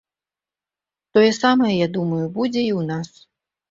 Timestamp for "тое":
1.13-1.29